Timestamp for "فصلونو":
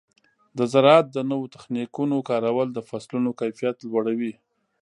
2.89-3.29